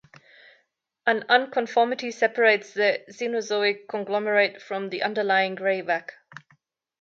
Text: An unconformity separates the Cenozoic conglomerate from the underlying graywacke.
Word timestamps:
An 1.05 1.21
unconformity 1.29 2.11
separates 2.11 2.73
the 2.73 3.05
Cenozoic 3.11 3.87
conglomerate 3.87 4.59
from 4.59 4.89
the 4.89 5.03
underlying 5.03 5.55
graywacke. 5.55 6.13